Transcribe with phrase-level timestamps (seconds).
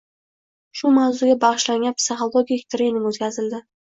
[0.79, 3.63] Shu mavzusiga bagʻishlangan psixologik trening oʻtkazildi.